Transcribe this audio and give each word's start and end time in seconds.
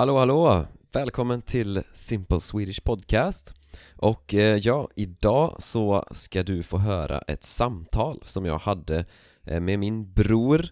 Hallå 0.00 0.18
hallå! 0.18 0.66
Välkommen 0.92 1.42
till 1.42 1.82
Simple 1.92 2.40
Swedish 2.40 2.84
Podcast. 2.84 3.54
Och 3.96 4.34
eh, 4.34 4.56
ja, 4.56 4.88
idag 4.96 5.56
så 5.58 6.04
ska 6.10 6.42
du 6.42 6.62
få 6.62 6.78
höra 6.78 7.18
ett 7.18 7.44
samtal 7.44 8.22
som 8.24 8.44
jag 8.44 8.58
hade 8.58 9.04
eh, 9.44 9.60
med 9.60 9.78
min 9.78 10.12
bror. 10.12 10.64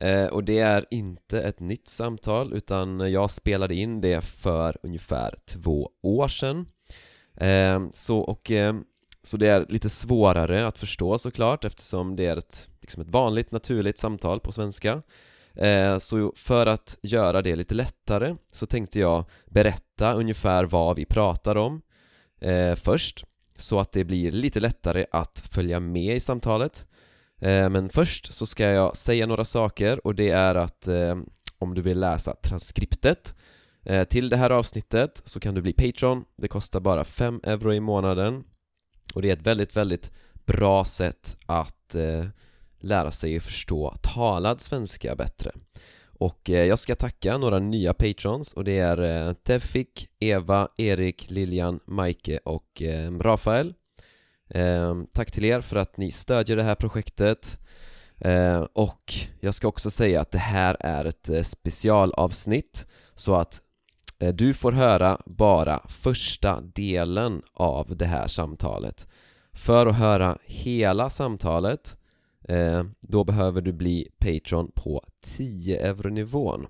Eh, 0.00 0.26
Och 0.26 0.44
det 0.44 0.58
är 0.58 0.86
inte 0.90 1.40
ett 1.42 1.60
nytt 1.60 1.88
samtal 1.88 2.52
utan 2.52 3.12
jag 3.12 3.30
spelade 3.30 3.74
in 3.74 4.00
det 4.00 4.24
för 4.24 4.76
ungefär 4.82 5.34
två 5.46 5.90
år 6.02 6.28
sedan. 6.28 6.66
Eh, 7.36 7.80
så, 7.92 8.18
och, 8.18 8.50
eh, 8.50 8.74
så 9.22 9.36
det 9.36 9.48
är 9.48 9.66
lite 9.68 9.90
svårare 9.90 10.66
att 10.66 10.78
förstå 10.78 11.18
såklart 11.18 11.64
eftersom 11.64 12.16
det 12.16 12.26
är 12.26 12.36
ett, 12.36 12.68
liksom 12.80 13.02
ett 13.02 13.10
vanligt 13.10 13.50
naturligt 13.52 13.98
samtal 13.98 14.40
på 14.40 14.52
svenska. 14.52 15.02
Eh, 15.54 15.98
så 15.98 16.32
för 16.36 16.66
att 16.66 16.98
göra 17.02 17.42
det 17.42 17.56
lite 17.56 17.74
lättare 17.74 18.36
så 18.52 18.66
tänkte 18.66 19.00
jag 19.00 19.24
berätta 19.46 20.12
ungefär 20.12 20.64
vad 20.64 20.96
vi 20.96 21.04
pratar 21.04 21.56
om 21.56 21.82
eh, 22.40 22.74
först 22.74 23.24
så 23.56 23.80
att 23.80 23.92
det 23.92 24.04
blir 24.04 24.32
lite 24.32 24.60
lättare 24.60 25.06
att 25.12 25.44
följa 25.50 25.80
med 25.80 26.16
i 26.16 26.20
samtalet. 26.20 26.86
Eh, 27.40 27.68
men 27.68 27.88
först 27.88 28.34
så 28.34 28.46
ska 28.46 28.64
jag 28.64 28.96
säga 28.96 29.26
några 29.26 29.44
saker 29.44 30.06
och 30.06 30.14
det 30.14 30.30
är 30.30 30.54
att 30.54 30.88
om 31.58 31.74
du 31.74 31.82
vill 31.82 32.00
läsa 32.00 32.34
transkriptet 32.42 33.34
till 34.08 34.28
det 34.28 34.36
här 34.36 34.50
avsnittet 34.50 35.22
så 35.24 35.40
kan 35.40 35.54
du 35.54 35.62
bli 35.62 35.72
Patreon. 35.72 36.24
Det 36.36 36.48
kostar 36.48 36.80
bara 36.80 37.04
5 37.04 37.40
euro 37.42 37.72
i 37.72 37.80
månaden 37.80 38.44
och 39.14 39.22
det 39.22 39.28
är 39.28 39.32
ett 39.32 39.46
väldigt, 39.46 39.76
väldigt 39.76 40.10
bra 40.46 40.84
sätt 40.84 41.36
att 41.46 41.96
lära 42.82 43.10
sig 43.10 43.40
förstå 43.40 43.94
talad 44.02 44.60
svenska 44.60 45.16
bättre. 45.16 45.52
Och 46.22 46.50
eh, 46.50 46.64
jag 46.64 46.78
ska 46.78 46.94
tacka 46.94 47.38
några 47.38 47.58
nya 47.58 47.94
patrons 47.94 48.52
och 48.52 48.64
det 48.64 48.78
är 48.78 49.28
eh, 49.28 49.32
Tefik, 49.32 50.08
Eva, 50.20 50.68
Erik, 50.76 51.30
Lilian, 51.30 51.80
Maike 51.86 52.38
och 52.44 52.82
eh, 52.82 53.12
Rafael. 53.12 53.74
Ehm, 54.48 55.06
tack 55.12 55.30
till 55.30 55.44
er 55.44 55.60
för 55.60 55.76
att 55.76 55.96
ni 55.96 56.10
stödjer 56.10 56.56
det 56.56 56.62
här 56.62 56.74
projektet. 56.74 57.58
Ehm, 58.18 58.66
och 58.72 59.14
jag 59.40 59.54
ska 59.54 59.68
också 59.68 59.90
säga 59.90 60.20
att 60.20 60.30
det 60.30 60.38
här 60.38 60.76
är 60.80 61.04
ett 61.04 61.46
specialavsnitt 61.46 62.86
så 63.14 63.34
att 63.34 63.60
du 64.34 64.54
får 64.54 64.72
höra 64.72 65.20
bara 65.26 65.86
första 65.88 66.60
delen 66.60 67.42
av 67.52 67.96
det 67.96 68.06
här 68.06 68.26
samtalet. 68.26 69.06
För 69.52 69.86
att 69.86 69.96
höra 69.96 70.38
hela 70.44 71.10
samtalet 71.10 71.96
eh, 72.44 72.84
Då 73.00 73.24
behöver 73.24 73.60
du 73.60 73.72
bli 73.72 74.08
Patreon 74.18 74.70
på 74.74 75.04
10 75.20 75.88
euro 75.88 76.08
nivån. 76.08 76.66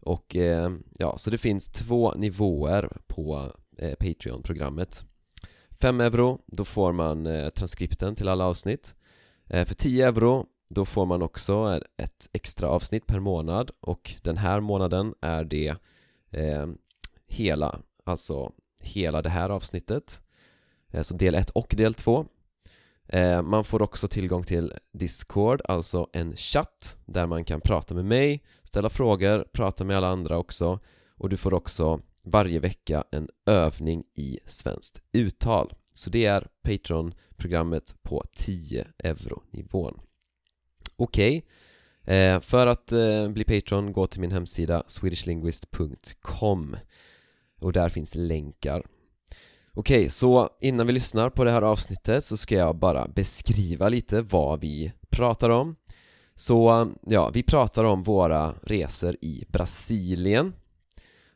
Och 0.00 0.36
eh, 0.36 0.72
ja, 0.98 1.18
så 1.18 1.30
det 1.30 1.38
finns 1.38 1.68
två 1.68 2.12
nivåer 2.14 2.96
på 3.06 3.52
eh, 3.78 3.94
Patreon-programmet. 3.94 5.04
5 5.80 6.00
euro, 6.00 6.38
då 6.46 6.64
får 6.64 6.92
man 6.92 7.26
eh, 7.26 7.48
transkripten 7.48 8.14
till 8.14 8.28
alla 8.28 8.44
avsnitt. 8.44 8.94
Eh, 9.46 9.66
För 9.66 9.74
10 9.74 10.06
euro, 10.08 10.46
då 10.68 10.84
får 10.84 11.06
man 11.06 11.22
också 11.22 11.80
ett 11.96 12.28
extra 12.32 12.68
avsnitt 12.68 13.06
per 13.06 13.20
månad. 13.20 13.70
Och 13.80 14.14
den 14.22 14.36
här 14.36 14.60
månaden 14.60 15.14
är 15.20 15.44
det 15.44 15.76
eh, 16.30 16.66
hela, 17.26 17.80
alltså 18.04 18.52
hela 18.82 19.22
det 19.22 19.28
här 19.28 19.50
avsnittet. 19.50 20.20
Eh, 20.90 21.02
så 21.02 21.14
del 21.14 21.34
1 21.34 21.50
och 21.50 21.74
del 21.76 21.94
2 21.94 22.26
Eh, 23.08 23.42
man 23.42 23.64
får 23.64 23.82
också 23.82 24.08
tillgång 24.08 24.42
till 24.42 24.72
Discord, 24.92 25.62
alltså 25.64 26.08
en 26.12 26.36
chatt 26.36 26.96
där 27.06 27.26
man 27.26 27.44
kan 27.44 27.60
prata 27.60 27.94
med 27.94 28.04
mig, 28.04 28.42
ställa 28.62 28.88
frågor, 28.90 29.44
prata 29.52 29.84
med 29.84 29.96
alla 29.96 30.08
andra 30.08 30.38
också. 30.38 30.80
Och 31.16 31.28
du 31.28 31.36
får 31.36 31.54
också 31.54 32.00
varje 32.24 32.58
vecka 32.58 33.04
en 33.10 33.28
övning 33.46 34.04
i 34.14 34.38
svenskt 34.46 35.02
uttal. 35.12 35.74
Så 35.94 36.10
det 36.10 36.24
är 36.24 36.48
Patreon-programmet 36.62 37.94
på 38.02 38.24
10 38.36 38.86
euro-nivån. 38.98 40.00
Okej, 40.96 41.46
okay. 42.02 42.40
för 42.40 42.66
att 42.66 42.92
eh, 42.92 43.28
bli 43.28 43.44
Patreon, 43.44 43.92
gå 43.92 44.06
till 44.06 44.20
min 44.20 44.32
hemsida 44.32 44.82
swedishlinguist.com 44.86 46.76
och 47.60 47.72
där 47.72 47.88
finns 47.88 48.14
länkar. 48.14 48.86
Okej, 49.74 50.10
så 50.10 50.48
innan 50.60 50.86
vi 50.86 50.92
lyssnar 50.92 51.30
på 51.30 51.44
det 51.44 51.50
här 51.50 51.62
avsnittet 51.62 52.24
så 52.24 52.36
ska 52.36 52.54
jag 52.54 52.76
bara 52.76 53.08
beskriva 53.08 53.88
lite 53.88 54.22
vad 54.22 54.60
vi 54.60 54.92
pratar 55.10 55.50
om. 55.50 55.76
Så, 56.34 56.90
ja, 57.06 57.30
vi 57.34 57.42
pratar 57.42 57.84
om 57.84 58.02
våra 58.02 58.54
resor 58.62 59.16
i 59.20 59.44
Brasilien. 59.48 60.52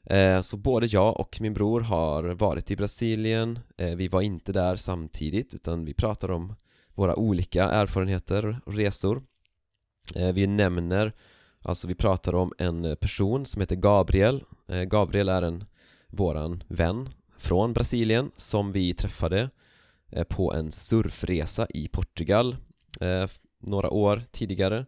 Eh, 0.04 0.40
Så 0.40 0.56
både 0.56 0.86
jag 0.86 1.20
och 1.20 1.38
min 1.40 1.54
bror 1.54 1.80
har 1.80 2.22
varit 2.24 2.70
i 2.70 2.76
Brasilien. 2.76 3.58
Eh, 3.76 3.94
Vi 3.96 4.08
var 4.08 4.20
inte 4.22 4.52
där 4.52 4.76
samtidigt 4.76 5.54
utan 5.54 5.84
vi 5.84 5.94
pratar 5.94 6.30
om 6.30 6.54
våra 6.94 7.16
olika 7.16 7.64
erfarenheter 7.64 8.60
och 8.66 8.74
resor. 8.74 9.22
Eh, 10.14 10.32
Vi 10.32 10.46
nämner, 10.46 11.12
alltså 11.62 11.88
vi 11.88 11.94
pratar 11.94 12.34
om 12.34 12.52
en 12.58 12.96
person 13.00 13.44
som 13.46 13.60
heter 13.60 13.76
Gabriel. 13.76 14.44
Eh, 14.68 14.82
Gabriel 14.82 15.28
är 15.28 15.42
en, 15.42 15.64
våran 16.08 16.62
vän 16.68 17.08
från 17.38 17.72
Brasilien 17.72 18.30
som 18.36 18.72
vi 18.72 18.94
träffade 18.94 19.50
eh, 20.10 20.24
på 20.24 20.54
en 20.54 20.72
surfresa 20.72 21.66
i 21.70 21.88
Portugal 21.88 22.56
eh, 23.00 23.26
några 23.58 23.90
år 23.90 24.22
tidigare. 24.30 24.86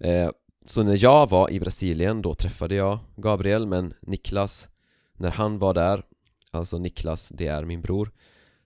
Eh, 0.00 0.30
så 0.64 0.82
när 0.82 1.04
jag 1.04 1.30
var 1.30 1.50
i 1.50 1.60
Brasilien 1.60 2.22
då 2.22 2.34
träffade 2.34 2.74
jag 2.74 2.98
Gabriel 3.16 3.66
men 3.66 3.94
Niklas 4.00 4.68
När 5.16 5.30
han 5.30 5.58
var 5.58 5.74
där 5.74 6.04
Alltså 6.52 6.78
Niklas, 6.78 7.28
det 7.28 7.46
är 7.46 7.64
min 7.64 7.80
bror 7.80 8.10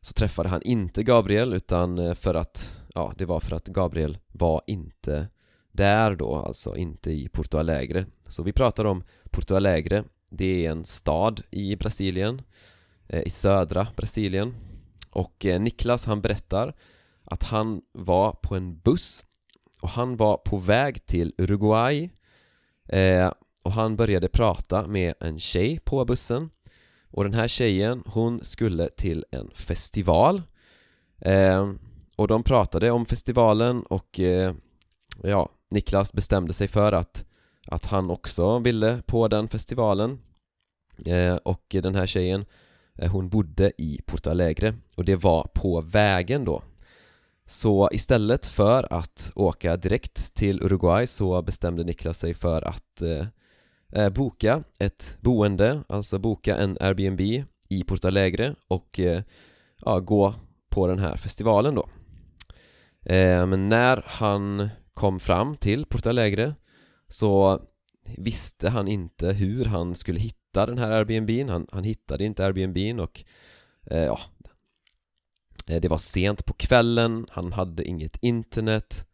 Så 0.01 0.13
träffade 0.13 0.49
han 0.49 0.63
inte 0.63 1.03
Gabriel 1.03 1.53
utan 1.53 2.17
för 2.17 2.35
att 2.35 2.79
Ja, 2.95 3.13
det 3.17 3.25
var 3.25 3.41
för 3.41 3.57
att 3.57 3.67
Gabriel 3.67 4.19
var 4.33 4.63
inte 4.67 5.29
där 5.73 6.15
då, 6.15 6.35
alltså 6.35 6.77
inte 6.77 7.11
i 7.13 7.29
Porto 7.29 7.59
Alegre. 7.59 8.07
Så 8.29 8.43
vi 8.43 8.53
pratar 8.53 8.85
om 8.85 9.03
Porto 9.31 9.55
Alegre. 9.55 10.05
Det 10.31 10.67
är 10.67 10.71
en 10.71 10.85
stad 10.85 11.43
i 11.51 11.77
Brasilien. 11.77 12.35
Eh, 12.35 12.43
Eh, 13.09 13.23
i 13.27 13.31
södra 13.31 13.87
Brasilien. 13.97 14.55
Och 15.11 15.47
eh, 15.47 15.61
Niklas 15.61 16.05
han 16.05 16.21
berättar 16.21 16.75
att 17.25 17.43
han 17.43 17.83
var 17.93 18.33
på 18.33 18.57
en 18.57 18.79
buss 18.79 19.25
och 19.81 19.89
han 19.89 20.17
var 20.17 20.37
på 20.37 20.57
väg 20.57 21.07
till 21.07 21.35
Uruguay 21.39 22.11
eh, 22.89 23.33
och 23.63 23.73
han 23.73 23.97
började 23.97 24.29
prata 24.29 24.87
med 24.87 25.15
en 25.21 25.39
tjej 25.39 25.79
på 25.79 26.05
bussen. 26.05 26.51
Och 27.11 27.25
den 27.25 27.35
här 27.35 27.49
tjejen 27.49 28.03
hon 28.07 28.45
skulle 28.45 28.89
till 28.89 29.25
en 29.31 29.51
festival. 29.55 30.43
Och 32.17 32.29
de 32.29 32.43
pratade 32.43 32.91
om 32.91 33.07
festivalen 33.07 33.83
och 33.83 34.21
ja, 35.23 35.49
Niklas 35.71 36.13
bestämde 36.13 36.53
sig 36.53 36.69
för 36.69 36.93
att 36.93 37.25
att 37.67 37.85
han 37.85 38.11
också 38.11 38.59
ville 38.59 39.03
på 39.07 39.29
den 39.29 39.49
festivalen. 39.49 40.19
Och 41.43 41.65
den 41.69 41.95
här 41.95 42.07
tjejen 42.07 42.45
Eh, 42.99 43.11
hon 43.11 43.29
bodde 43.29 43.73
i 43.79 44.01
Porto 44.07 44.31
Alegre 44.31 44.75
och 44.97 45.05
det 45.05 45.17
var 45.17 45.51
på 45.55 45.81
vägen 45.81 46.45
då. 46.45 46.63
Så 47.47 47.89
istället 47.93 48.47
för 48.47 48.93
att 48.93 49.33
åka 49.35 49.77
direkt 49.77 50.35
till 50.35 50.63
Uruguay 50.63 51.07
så 51.07 51.43
bestämde 51.43 51.85
Niklas 51.85 52.19
sig 52.19 52.35
för 52.35 52.63
att 52.63 53.03
eh, 53.03 53.27
eh, 53.93 54.11
boka 54.11 54.63
ett 54.79 55.19
boende, 55.21 55.83
alltså 55.89 56.19
boka 56.19 56.57
en 56.57 56.77
Airbnb 56.81 57.21
i 57.69 57.85
Porto 57.87 58.09
Alegre 58.09 58.55
och 58.69 59.01
eh, 59.01 59.23
ja, 59.85 60.01
gå 60.01 60.35
på 60.71 60.87
den 60.87 60.99
här 60.99 61.17
festivalen 61.17 61.75
då. 61.75 61.89
Eh, 63.03 63.47
Men 63.47 63.69
när 63.69 64.05
han 64.07 64.69
kom 64.95 65.21
fram 65.21 65.57
till 65.57 65.87
Porto 65.87 66.09
Alegre 66.09 66.55
så 67.09 67.63
visste 68.17 68.69
han 68.69 68.89
inte 68.89 69.33
hur 69.33 69.65
han 69.65 69.95
skulle 69.95 70.21
hitta 70.21 70.44
hitta 70.55 70.67
den 70.67 70.79
här 70.79 70.91
Airbnbn. 70.91 71.49
han, 71.49 71.67
han 71.73 71.85
hittade 71.85 72.25
inte 72.25 72.45
Airbnb 72.47 73.01
och 73.01 73.25
eh, 73.91 74.05
ja. 74.05 74.21
Eh, 75.67 75.81
det 75.81 75.89
var 75.89 75.99
sent 75.99 76.45
på 76.45 76.53
kvällen, 76.53 77.27
han 77.31 77.53
hade 77.53 77.85
inget 77.85 78.17
internet 78.23 79.07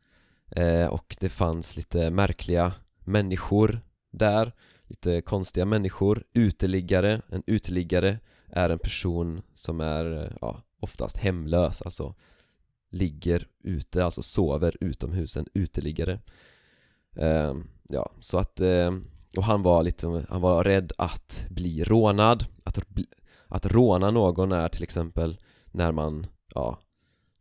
eh, 0.57 0.87
och 0.87 1.17
det 1.21 1.29
fanns 1.29 1.77
lite 1.77 2.11
märkliga 2.11 2.73
människor 3.05 3.81
där. 4.11 4.53
Lite 4.87 5.21
konstiga 5.21 5.67
människor, 5.67 6.25
uteliggare, 6.35 7.23
en 7.29 7.43
uteliggare 7.47 8.19
är 8.49 8.71
en 8.71 8.79
person 8.79 9.43
som 9.55 9.81
är 9.81 10.37
ja, 10.41 10.63
oftast 10.81 11.17
hemlös, 11.17 11.83
alltså 11.83 12.15
ligger 12.91 13.47
ute, 13.65 14.05
alltså 14.05 14.23
sover 14.23 14.77
utomhus, 14.81 15.37
en 15.37 15.47
uteliggare. 15.55 16.21
Eh, 17.17 17.55
Ja, 17.93 18.13
så 18.21 18.39
att 18.39 18.61
eh, 18.61 18.93
och 19.37 19.45
han 19.45 19.63
var 19.63 19.83
lite, 19.83 20.25
han 20.29 20.41
var 20.41 20.65
rädd 20.65 20.93
att 20.99 21.47
bli 21.51 21.85
rånad 21.85 22.47
Att, 22.65 22.79
att 23.47 23.67
råna 23.67 24.11
någon 24.11 24.53
är 24.53 24.69
till 24.69 24.83
exempel 24.83 25.39
när 25.67 25.93
man, 25.93 26.27
ja, 26.55 26.79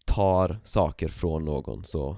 tar 0.05 0.59
saker 0.63 1.09
från 1.09 1.45
någon. 1.45 1.83
Så 1.83 2.17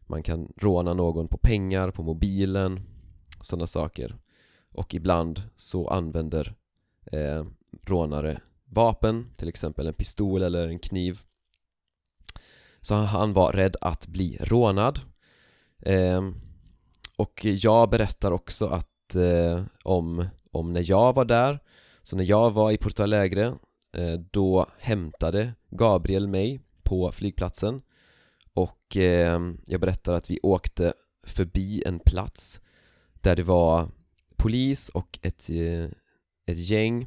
Man 0.00 0.22
kan 0.22 0.52
råna 0.56 0.94
någon 0.94 1.28
på 1.28 1.38
pengar, 1.38 1.90
på 1.90 2.02
mobilen 2.02 2.80
Sådana 3.40 3.66
saker. 3.66 4.18
Och 4.72 4.94
ibland 4.94 5.42
så 5.56 5.88
använder 5.88 6.54
eh, 7.12 7.44
rånare 7.82 8.40
vapen, 8.64 9.30
till 9.36 9.48
exempel 9.48 9.86
en 9.86 9.94
pistol 9.94 10.42
eller 10.42 10.68
en 10.68 10.78
kniv. 10.78 11.20
Så 12.80 12.94
han 12.94 13.32
var 13.32 13.52
rädd 13.52 13.76
att 13.80 14.06
bli 14.06 14.38
rånad. 14.40 15.00
Eh, 15.78 16.30
och 17.16 17.44
jag 17.44 17.90
berättar 17.90 18.32
också 18.32 18.66
att 18.66 19.14
eh, 19.16 19.64
om, 19.82 20.26
om 20.50 20.72
när 20.72 20.90
jag 20.90 21.14
var 21.14 21.24
där 21.24 21.58
Så 22.02 22.16
när 22.16 22.24
jag 22.24 22.50
var 22.50 22.70
i 22.70 22.76
Porto 22.76 23.02
Alegre 23.02 23.46
eh, 23.96 24.12
Då 24.30 24.66
hämtade 24.78 25.54
Gabriel 25.70 26.28
mig 26.28 26.60
på 26.82 27.12
flygplatsen. 27.12 27.82
Och 28.54 28.96
eh, 28.96 29.40
jag 29.66 29.80
berättar 29.80 30.12
att 30.12 30.30
vi 30.30 30.38
åkte 30.42 30.94
förbi 31.26 31.82
en 31.86 31.98
plats 31.98 32.60
Där 33.20 33.36
det 33.36 33.42
var 33.42 33.88
polis 34.36 34.88
och 34.88 35.18
ett, 35.22 35.50
eh, 35.50 35.88
ett 36.46 36.58
gäng. 36.58 37.06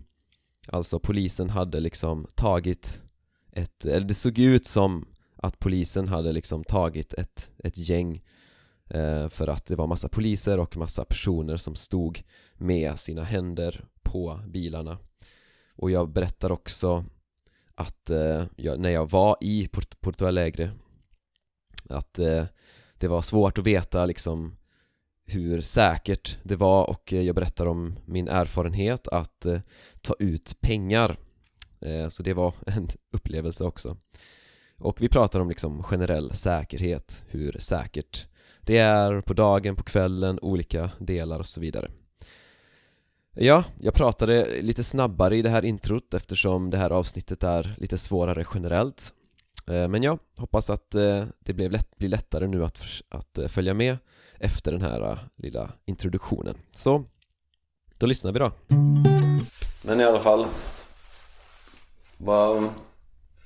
Alltså 0.68 1.00
polisen 1.00 1.50
hade 1.50 1.80
liksom 1.80 2.28
tagit 2.36 3.02
ett, 3.52 3.86
eller 3.86 4.08
det 4.08 4.14
såg 4.14 4.40
ut 4.40 4.66
som 4.66 5.06
att 5.36 5.60
polisen 5.60 6.08
hade 6.08 6.32
liksom 6.32 6.64
tagit 6.64 7.14
ett, 7.14 7.52
ett 7.58 7.78
gäng 7.78 8.16
eh, 8.16 8.22
Eh, 8.90 9.30
för 9.30 9.48
att 9.48 9.66
det 9.66 9.76
var 9.76 9.88
massa 9.88 10.10
poliser 10.10 10.60
och 10.60 10.78
massa 10.78 11.06
personer 11.06 11.58
som 11.58 11.76
stod 11.76 12.24
med 12.54 13.00
sina 13.00 13.24
händer 13.24 13.86
på 14.04 14.42
bilarna. 14.48 14.98
Och 15.76 15.92
jag 15.92 16.10
berättar 16.10 16.52
också 16.52 17.06
att 17.76 18.10
eh, 18.10 18.46
jag, 18.56 18.80
när 18.80 18.90
jag 18.90 19.10
var 19.10 19.38
i 19.42 19.68
Port 19.68 20.02
Porto 20.02 20.26
Alegre 20.26 20.72
Att 21.90 22.20
eh, 22.20 22.46
det 22.98 23.08
var 23.08 23.22
svårt 23.22 23.58
att 23.58 23.68
veta 23.68 24.06
liksom 24.06 24.56
hur 25.26 25.62
säkert 25.62 26.38
det 26.44 26.56
var 26.56 26.90
och 26.90 27.14
eh, 27.14 27.22
jag 27.22 27.36
berättar 27.36 27.66
om 27.68 27.96
min 28.06 28.28
erfarenhet 28.28 29.08
att 29.08 29.46
eh, 29.46 29.60
ta 30.02 30.16
ut 30.20 30.62
pengar. 30.62 31.18
Eh, 31.82 32.08
Så 32.08 32.24
det 32.24 32.34
var 32.34 32.54
en 32.66 32.88
upplevelse 33.12 33.64
också. 33.64 33.98
Och 34.80 35.02
vi 35.02 35.10
pratar 35.10 35.40
om 35.40 35.50
liksom 35.50 35.84
generell 35.84 36.34
säkerhet, 36.36 37.24
hur 37.28 37.58
säkert 37.60 38.28
det 38.70 38.78
är 38.78 39.22
på 39.22 39.34
dagen, 39.34 39.76
på 39.76 39.84
kvällen, 39.84 40.40
olika 40.42 40.92
delar 41.00 41.40
och 41.40 41.46
så 41.46 41.60
vidare 41.62 41.92
Ja, 43.36 43.64
jag 43.80 43.94
pratade 43.94 44.62
lite 44.62 44.84
snabbare 44.84 45.38
i 45.38 45.42
det 45.42 45.50
här 45.50 45.66
introt 45.66 46.14
eftersom 46.14 46.70
det 46.70 46.78
här 46.78 46.90
avsnittet 46.90 47.44
är 47.44 47.76
lite 47.78 47.98
svårare 47.98 48.46
generellt 48.54 49.14
eh, 49.68 49.88
Men 49.88 50.04
jag 50.04 50.20
hoppas 50.38 50.70
att 50.70 50.96
eh, 50.96 51.26
det 51.40 51.54
blev 51.54 51.72
lätt, 51.72 51.98
blir 51.98 52.10
lättare 52.10 52.48
nu 52.48 52.66
att, 52.66 52.84
att 53.10 53.38
eh, 53.38 53.48
följa 53.48 53.74
med 53.74 53.98
efter 54.40 54.72
den 54.72 54.82
här 54.82 55.20
lilla 55.36 55.72
introduktionen. 55.86 56.58
Så, 56.72 57.06
då 57.98 58.06
lyssnar 58.06 58.32
vi 58.32 58.40
då. 58.40 58.52
Men 59.82 60.00
i 60.00 60.04
alla 60.04 60.20
fall, 60.20 60.46
vad 62.18 62.70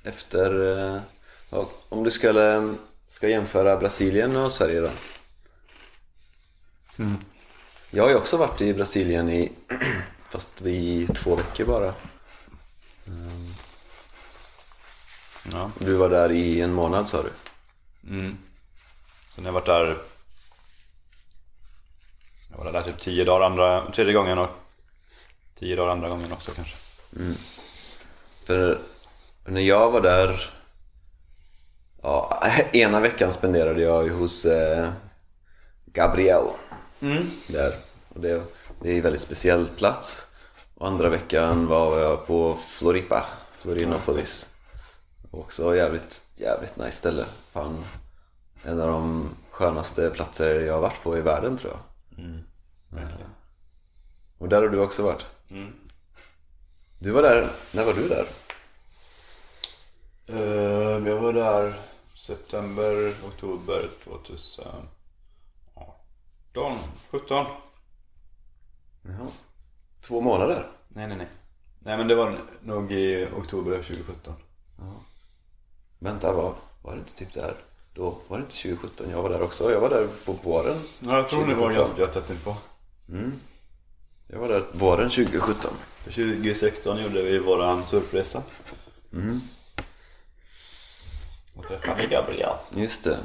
efter, 0.04 1.02
om 1.90 2.04
du 2.04 2.12
skulle, 2.12 2.76
ska 3.14 3.30
jämföra 3.30 3.78
Brasilien 3.78 4.38
och 4.38 4.52
Sverige 4.52 4.82
då? 4.82 4.90
Mm. 7.00 7.18
Jag 7.92 8.04
har 8.04 8.10
ju 8.10 8.16
också 8.16 8.38
varit 8.38 8.62
i 8.62 8.74
Brasilien 8.74 9.30
i, 9.30 9.52
fast 10.30 10.62
i 10.62 11.08
två 11.08 11.36
veckor 11.36 11.66
bara. 11.66 11.94
Mm. 13.08 13.54
Ja. 15.52 15.72
Du 15.80 15.96
var 15.96 16.10
där 16.10 16.32
i 16.32 16.62
en 16.62 16.74
månad 16.74 17.10
sa 17.10 17.24
du? 17.24 17.30
Mm. 18.10 18.38
Sen 19.36 19.46
har 19.46 19.50
jag 19.50 19.54
varit 19.54 19.66
där 19.66 19.98
jag 22.52 22.64
var 22.64 22.72
där 22.72 22.82
typ 22.82 23.00
tio 23.00 23.24
dagar 23.24 23.46
andra, 23.46 23.92
tredje 23.92 24.14
gången 24.14 24.38
och 24.38 24.50
tio 25.56 25.76
dagar 25.76 25.92
andra 25.92 26.10
gången 26.10 26.32
också 26.32 26.52
kanske. 26.52 26.76
Mm. 27.16 27.36
För 28.46 28.80
när 29.46 29.62
jag 29.62 29.92
var 29.92 30.02
där, 30.02 30.50
ja, 32.04 32.44
ena 32.72 33.00
veckan 33.00 33.32
spenderade 33.32 33.82
jag 33.82 34.10
hos 34.10 34.46
eh, 34.46 34.90
Gabriel. 35.86 36.48
Mm. 37.02 37.28
Där. 37.48 37.76
Och 38.10 38.20
det, 38.20 38.42
det 38.82 38.92
är 38.92 38.96
en 38.96 39.02
väldigt 39.02 39.22
speciell 39.22 39.68
plats. 39.78 40.28
Och 40.76 40.88
andra 40.88 41.10
veckan 41.10 41.68
var 41.68 42.00
jag 42.00 42.28
på 42.28 42.58
Floripa, 42.68 43.26
Florinopolis. 43.58 44.50
Också 45.32 45.76
jävligt, 45.76 46.22
jävligt 46.36 46.78
nice 46.78 46.98
ställe. 46.98 47.26
Fan, 47.52 47.86
en 48.64 48.82
av 48.82 48.88
de 48.88 49.30
skönaste 49.52 50.10
platser 50.10 50.60
jag 50.60 50.74
har 50.74 50.82
varit 50.82 51.04
på 51.04 51.18
i 51.18 51.22
världen 51.22 51.58
tror 51.58 51.74
jag. 51.74 52.26
Mm, 52.26 52.44
verkligen. 52.90 53.30
Och 54.38 54.50
där 54.50 54.62
har 54.62 54.70
du 54.70 54.80
också 54.80 55.04
varit? 55.04 55.26
Mm. 55.50 55.74
Du 57.00 57.12
var 57.12 57.22
där, 57.22 57.50
när 57.72 57.86
var 57.86 57.94
du 57.94 58.08
där? 58.08 58.26
Uh, 60.30 61.10
jag 61.10 61.20
var 61.20 61.34
där 61.34 61.74
september, 62.24 63.14
oktober 63.28 63.90
2018, 64.04 64.88
17 67.10 67.46
Jaha. 69.02 69.28
Två 70.02 70.22
månader? 70.22 70.68
Nej, 70.88 71.08
nej, 71.08 71.18
nej. 71.18 71.28
Nej 71.80 71.98
men 71.98 72.08
det 72.08 72.16
var 72.16 72.40
nog 72.62 72.92
i 72.92 73.28
oktober 73.38 73.76
2017. 73.76 74.34
Jaha. 74.78 74.94
Vänta, 76.00 76.34
var, 76.34 76.54
var 76.82 76.94
det 76.94 77.00
inte 77.00 77.16
typ 77.16 77.34
där? 77.34 77.54
Då 77.94 78.18
var 78.28 78.38
det 78.38 78.44
inte 78.44 78.56
2017 78.56 79.10
jag 79.10 79.22
var 79.22 79.30
där 79.30 79.42
också. 79.42 79.72
Jag 79.72 79.80
var 79.80 79.90
där 79.90 80.08
på 80.26 80.32
våren. 80.32 80.78
Ja, 81.00 81.18
jag 81.18 81.28
tror 81.28 81.40
2017. 81.40 81.50
det 81.50 81.56
var 81.56 81.74
ganska 81.74 82.08
tätt 82.08 82.30
inpå. 82.30 82.56
Mm. 83.10 83.40
Jag 84.28 84.40
var 84.40 84.48
där 84.48 84.64
våren 84.74 85.10
2017. 85.10 85.72
2016 86.04 87.02
gjorde 87.04 87.22
vi 87.22 87.40
våran 87.40 87.86
surfresa. 87.86 88.44
Mm. 89.14 89.42
Och 91.56 91.68
träffade 91.68 92.08
Gabriel. 92.08 92.56
Just 92.70 93.04
det. 93.04 93.18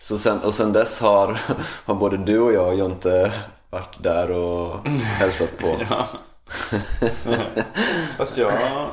Så 0.00 0.18
sen, 0.18 0.40
och 0.40 0.54
sen 0.54 0.72
dess 0.72 1.00
har, 1.00 1.40
har 1.84 1.94
både 1.94 2.16
du 2.16 2.38
och 2.38 2.52
jag 2.52 2.68
och 2.68 2.74
Jonte 2.74 3.32
varit 3.70 4.02
där 4.02 4.30
och 4.30 4.88
hälsat 4.88 5.58
på. 5.58 5.80
ja. 5.90 6.08
Fast 8.16 8.36
jag 8.36 8.88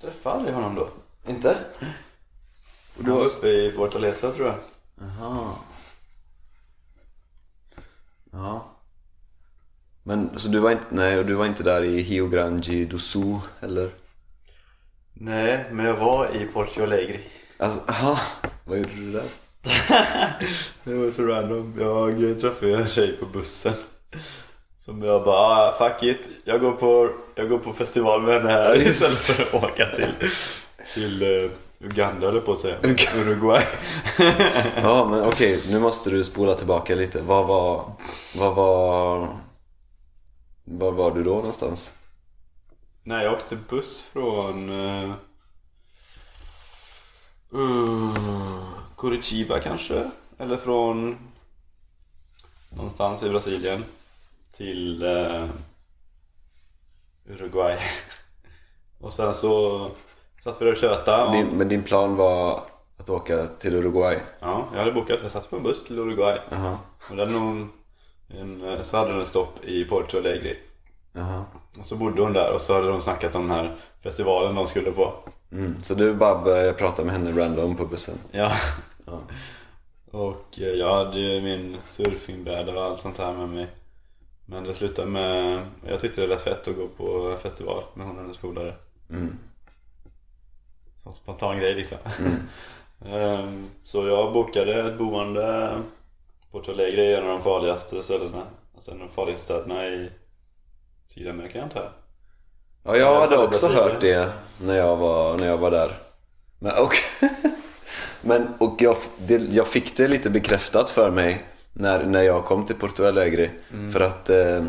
träffade 0.00 0.36
aldrig 0.36 0.54
honom 0.54 0.74
då. 0.74 0.88
Inte? 1.26 1.56
Och 2.98 3.04
du 3.04 3.10
var 3.10 3.24
uppe 3.24 3.48
i 3.48 3.72
Fortaleza 3.72 4.30
tror 4.30 4.46
jag. 4.46 4.56
Jaha. 5.00 5.50
Ja. 8.32 8.66
Men 10.02 10.38
så 10.38 10.48
du 10.48 10.58
var 10.58 10.70
inte, 10.70 10.84
nej, 10.88 11.18
och 11.18 11.26
du 11.26 11.34
var 11.34 11.46
inte 11.46 11.62
där 11.62 11.82
i 11.82 12.02
Rio 12.02 12.28
Grande 12.28 12.84
do 12.84 12.98
Sul 12.98 13.38
eller? 13.60 13.90
Nej, 15.12 15.64
men 15.70 15.86
jag 15.86 15.96
var 15.96 16.36
i 16.36 16.46
Porto 16.46 16.82
Alegre. 16.82 17.20
Alltså, 17.60 17.80
aha, 17.88 18.18
vad 18.64 18.78
gjorde 18.78 18.94
du 18.94 19.12
där? 19.12 19.24
det 20.84 20.94
var 20.94 21.10
så 21.10 21.22
random. 21.22 21.74
Jag 21.78 22.40
träffade 22.40 22.76
en 22.76 22.88
tjej 22.88 23.12
på 23.12 23.26
bussen. 23.26 23.72
Som 24.78 25.02
jag 25.02 25.24
bara, 25.24 25.36
ah, 25.36 25.74
fuck 25.78 26.02
it. 26.02 26.28
Jag 26.44 26.60
går 26.60 26.72
på, 26.72 27.10
jag 27.34 27.48
går 27.48 27.58
på 27.58 27.72
festival 27.72 28.22
med 28.22 28.34
henne 28.34 28.52
här 28.52 28.76
istället 28.76 29.18
för 29.18 29.58
att 29.58 29.64
åka 29.64 29.86
till, 29.86 30.12
till 30.94 31.22
eh, 31.22 31.50
Uganda 31.78 32.28
eller 32.28 32.40
på 32.40 32.52
att 32.52 32.58
säga. 32.58 32.76
Uruguay. 33.16 33.62
ja 34.82 35.04
men 35.04 35.24
okej, 35.24 35.56
okay, 35.56 35.72
nu 35.72 35.78
måste 35.78 36.10
du 36.10 36.24
spola 36.24 36.54
tillbaka 36.54 36.94
lite. 36.94 37.22
Vad 37.22 37.46
var... 37.46 37.92
Vad 38.38 38.54
var... 38.54 39.28
Var 40.64 40.92
var 40.92 41.10
du 41.10 41.24
då 41.24 41.34
någonstans? 41.34 41.92
Nej, 43.04 43.24
jag 43.24 43.32
åkte 43.32 43.56
buss 43.68 44.10
från... 44.12 44.70
Uh, 44.70 45.12
uh, 47.54 48.16
Curitiba 48.96 49.58
kanske? 49.58 50.10
Eller 50.38 50.56
från... 50.56 51.16
Någonstans 52.68 53.22
i 53.22 53.28
Brasilien. 53.28 53.84
Till 54.52 55.02
uh, 55.02 55.48
Uruguay. 57.28 57.78
Och 59.00 59.12
sen 59.12 59.34
så 59.34 59.90
Satt 60.44 60.60
vi 60.60 60.64
där 60.64 60.72
och 60.72 60.78
tjötade. 60.78 61.36
Din, 61.36 61.46
men 61.46 61.68
din 61.68 61.82
plan 61.82 62.16
var 62.16 62.60
att 62.96 63.08
åka 63.08 63.46
till 63.46 63.74
Uruguay? 63.74 64.18
Ja, 64.40 64.68
jag 64.72 64.78
hade 64.78 64.92
bokat. 64.92 65.18
Jag 65.22 65.30
satt 65.30 65.50
på 65.50 65.56
en 65.56 65.62
buss 65.62 65.84
till 65.84 65.98
Uruguay. 65.98 66.38
Uh-huh. 66.50 66.76
Och 67.10 67.16
hade 67.16 67.32
nog 67.32 67.66
en, 68.28 68.68
eh, 68.68 68.82
så 68.82 68.96
hade 68.96 69.12
den 69.12 69.26
stopp 69.26 69.64
i 69.64 69.84
Porto 69.84 70.18
Alegre. 70.18 70.54
Uh-huh. 71.12 71.42
Och 71.78 71.86
så 71.86 71.96
bodde 71.96 72.22
hon 72.22 72.32
där 72.32 72.54
och 72.54 72.60
så 72.60 72.74
hade 72.74 72.88
de 72.88 73.00
snackat 73.00 73.34
om 73.34 73.48
den 73.48 73.56
här 73.56 73.76
festivalen 74.02 74.54
de 74.54 74.66
skulle 74.66 74.92
på. 74.92 75.14
Mm, 75.52 75.82
så 75.82 75.94
du 75.94 76.14
bara 76.14 76.42
började 76.42 76.72
prata 76.72 77.04
med 77.04 77.12
henne 77.12 77.40
random 77.40 77.76
på 77.76 77.86
bussen? 77.86 78.18
Ja. 78.30 78.52
ja. 79.06 79.20
Och 80.10 80.58
eh, 80.58 80.68
jag 80.68 80.94
hade 81.04 81.20
ju 81.20 81.40
min 81.40 81.76
surfingbräda 81.86 82.72
och 82.72 82.84
allt 82.84 83.00
sånt 83.00 83.18
här 83.18 83.32
med 83.32 83.48
mig. 83.48 83.66
Men 84.46 84.64
det 84.64 84.72
slutade 84.72 85.10
med... 85.10 85.66
Jag 85.86 86.00
tyckte 86.00 86.20
det 86.20 86.26
lät 86.26 86.40
fett 86.40 86.68
att 86.68 86.76
gå 86.76 86.88
på 86.88 87.36
festival 87.42 87.82
med 87.94 88.06
hon 88.06 88.16
och 88.16 88.22
hennes 88.22 88.36
polare. 88.36 88.74
Mm. 89.10 89.38
Som 90.96 91.12
spontan 91.12 91.58
grej 91.58 91.74
liksom. 91.74 91.98
Mm. 92.18 92.32
Ehm, 93.06 93.66
så 93.84 94.06
jag 94.06 94.32
bokade 94.32 94.80
ett 94.80 94.98
boende 94.98 95.78
på 96.50 96.62
Alegre, 96.68 97.16
en 97.16 97.22
av 97.22 97.28
de 97.28 97.42
farligaste 97.42 98.02
ställena. 98.02 98.42
Alltså 98.74 98.90
en 98.90 99.00
av 99.00 99.06
de 99.06 99.12
farligaste 99.14 99.44
städerna 99.44 99.86
i, 99.86 100.10
Sydamerika 101.08 101.62
antar 101.62 101.80
jag. 101.80 101.90
Ja, 102.84 102.96
jag 102.96 103.14
Ja, 103.14 103.20
hade 103.20 103.38
också 103.38 103.66
hört 103.68 104.00
det 104.00 104.32
när 104.60 104.76
jag 104.76 104.96
var, 104.96 105.38
när 105.38 105.46
jag 105.46 105.58
var 105.58 105.70
där. 105.70 105.92
Men, 106.58 106.72
och, 106.78 106.94
men, 108.20 108.48
och 108.58 108.82
jag, 108.82 108.96
det, 109.18 109.36
jag 109.36 109.66
fick 109.66 109.96
det 109.96 110.08
lite 110.08 110.30
bekräftat 110.30 110.88
för 110.88 111.10
mig 111.10 111.44
när, 111.72 112.04
när 112.04 112.22
jag 112.22 112.44
kom 112.44 112.66
till 112.66 112.76
Porto 112.76 113.04
Alegre. 113.04 113.50
För 113.92 114.00
att 114.00 114.30
eh, 114.30 114.64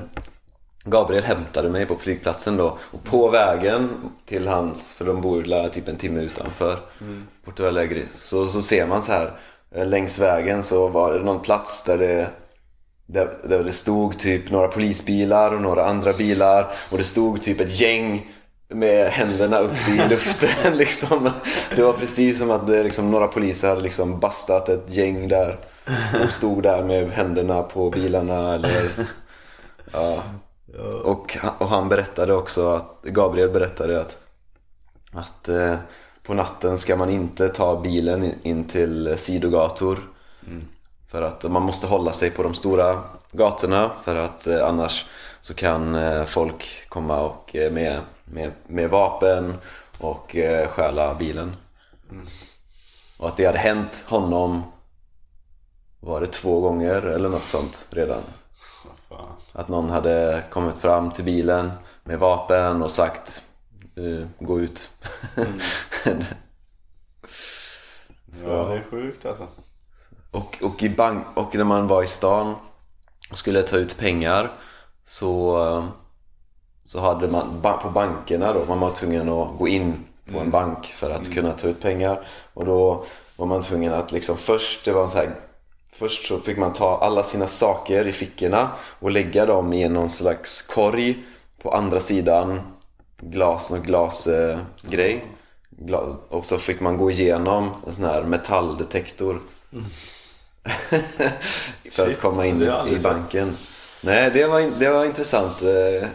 Gabriel 0.84 1.24
hämtade 1.24 1.70
mig 1.70 1.86
på 1.86 1.96
flygplatsen 1.96 2.58
då. 2.58 2.78
Och 2.92 3.04
på 3.04 3.30
vägen 3.30 3.90
till 4.26 4.48
hans, 4.48 4.94
för 4.94 5.06
de 5.06 5.22
bor 5.22 5.44
där 5.44 5.70
typ 5.70 5.88
en 5.88 5.96
timme 5.96 6.22
utanför 6.22 6.80
Porto 7.46 7.68
Alegre. 7.68 8.06
Så, 8.20 8.48
så 8.48 8.62
ser 8.62 8.88
man 8.88 9.02
så 9.02 9.12
här 9.12 9.32
eh, 9.72 9.86
längs 9.88 10.20
vägen 10.20 10.64
så 10.64 10.88
var 10.88 11.14
det 11.14 11.20
någon 11.20 11.40
plats 11.42 11.84
där 11.84 11.98
det 11.98 12.30
där, 13.12 13.38
där 13.44 13.64
det 13.64 13.72
stod 13.74 14.20
typ 14.20 14.52
några 14.52 14.68
polisbilar 14.68 15.52
och 15.54 15.62
några 15.62 15.86
andra 15.86 16.14
bilar 16.14 16.72
och 16.90 16.98
det 16.98 17.04
stod 17.04 17.42
typ 17.42 17.60
ett 17.60 17.80
gäng 17.82 18.28
med 18.70 19.08
händerna 19.12 19.60
upp 19.60 19.90
i 19.90 19.98
luften 20.10 20.78
liksom. 20.78 21.30
Det 21.76 21.82
var 21.84 21.94
precis 21.94 22.40
som 22.40 22.52
att 22.52 22.68
det, 22.68 22.84
liksom, 22.84 23.12
några 23.12 23.28
poliser 23.28 23.70
hade 23.70 23.82
liksom 23.82 24.20
bastat 24.20 24.70
ett 24.70 24.86
gäng 24.90 25.28
där 25.28 25.58
som 26.18 26.28
stod 26.28 26.64
där 26.64 26.84
med 26.84 27.12
händerna 27.12 27.64
på 27.64 27.90
bilarna 27.90 28.54
eller 28.54 28.90
ja. 29.94 30.24
Och, 31.04 31.38
han- 31.42 31.54
och 31.58 31.68
han 31.70 31.90
berättade 31.90 32.34
också 32.34 32.70
att 32.76 33.02
Gabriel 33.04 33.50
berättade 33.50 34.02
att 34.02 34.18
att 35.14 35.50
eh, 35.50 35.76
på 36.24 36.34
natten 36.34 36.78
ska 36.78 36.96
man 36.96 37.10
inte 37.10 37.50
ta 37.50 37.82
bilen 37.82 38.32
in- 38.44 38.64
till 38.66 39.14
sidogator 39.18 40.00
för 41.12 41.22
att 41.22 41.44
man 41.44 41.62
måste 41.62 41.88
hålla 41.88 42.12
sig 42.12 42.32
på 42.32 42.44
de 42.44 42.54
stora 42.54 43.04
gatorna 43.32 43.92
för 44.04 44.16
att 44.16 44.48
eh, 44.48 44.68
annars 44.68 45.06
så 45.42 45.54
kan 45.54 45.96
eh, 45.96 46.24
folk 46.24 46.86
komma 46.90 47.20
och, 47.20 47.56
eh, 47.56 47.72
med, 47.72 48.02
med, 48.26 48.52
med 48.68 48.90
vapen 48.90 49.54
och 50.00 50.36
stjäla 50.70 51.16
bilen. 51.16 51.56
Och 53.18 53.28
att 53.28 53.38
det 53.38 53.46
hade 53.46 53.60
hänt 53.60 54.06
honom 54.08 54.64
var 56.00 56.22
det 56.22 56.28
två 56.28 56.60
gånger 56.62 57.02
eller 57.02 57.30
något 57.30 57.42
sånt 57.42 57.88
redan. 57.90 58.22
Att 59.52 59.68
någon 59.68 59.90
hade 59.90 60.44
kommit 60.50 60.76
fram 60.76 61.12
till 61.12 61.24
bilen 61.24 61.72
med 62.04 62.20
vapen 62.20 62.82
och 62.82 62.92
sagt 62.92 63.44
gå 64.40 64.60
ut. 64.60 64.92
Ja, 68.46 68.66
det 68.66 68.76
är 68.76 68.84
sjukt 68.90 69.26
alltså. 69.26 69.48
Och, 70.32 70.64
och, 70.64 70.84
i 70.84 70.90
bank, 70.90 71.26
och 71.34 71.56
när 71.56 71.64
man 71.64 71.88
var 71.88 72.04
i 72.04 72.08
stan 72.08 72.56
och 73.32 73.38
skulle 73.38 73.64
ta 73.64 73.78
ut 73.78 73.98
pengar 73.98 74.52
så, 75.04 75.64
eh, 75.68 75.86
så 76.86 77.00
hade 77.00 77.28
man 77.28 77.62
på 77.82 77.90
bankerna 77.90 78.54
då, 78.54 78.66
man 78.66 78.80
var 78.80 78.92
tvungen 78.92 79.30
att 79.30 79.58
gå 79.58 79.68
in 79.68 80.06
på 80.32 80.40
en 80.40 80.52
bank 80.52 80.86
för 80.86 81.12
att 81.12 81.34
kunna 81.34 81.54
ta 81.54 81.68
ut 81.68 81.82
pengar. 81.82 82.22
Och 82.54 82.66
då 82.66 83.06
var 83.36 83.46
man 83.46 83.62
tvungen 83.62 83.94
att 83.94 84.12
liksom 84.12 84.38
först, 84.38 84.86
det 84.86 84.92
var 84.92 85.08
så 85.08 85.18
här, 85.18 85.30
först 85.94 86.26
så 86.26 86.40
fick 86.40 86.58
man 86.58 86.74
ta 86.74 86.98
alla 86.98 87.24
sina 87.24 87.48
saker 87.48 88.08
i 88.08 88.12
fickorna 88.12 88.72
och 89.00 89.12
lägga 89.12 89.46
dem 89.46 89.74
i 89.74 89.90
någon 89.90 90.10
slags 90.10 90.62
korg 90.62 91.24
på 91.62 91.72
andra 91.72 92.00
sidan 92.00 92.60
glas 93.22 93.72
och 93.72 93.84
glasgrej. 93.84 95.26
Eh, 95.90 96.16
och 96.30 96.46
så 96.46 96.58
fick 96.58 96.80
man 96.80 96.98
gå 96.98 97.12
igenom 97.12 97.70
en 97.88 97.94
sån 97.94 98.06
här 98.06 98.24
metalldetektor. 98.24 99.40
för 101.92 102.12
att 102.12 102.20
komma 102.20 102.46
in 102.46 102.62
i 102.88 103.00
banken. 103.04 103.58
Nej, 104.04 104.32
det 104.32 104.46
var, 104.46 104.80
det 104.80 104.90
var 104.90 105.06
intressant. 105.06 105.62
Eh, 105.62 106.08